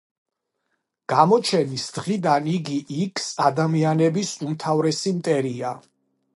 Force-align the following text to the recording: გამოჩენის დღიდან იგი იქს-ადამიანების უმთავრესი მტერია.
გამოჩენის 1.13 1.83
დღიდან 1.97 2.49
იგი 2.55 2.79
იქს-ადამიანების 3.05 4.35
უმთავრესი 4.49 5.15
მტერია. 5.23 5.79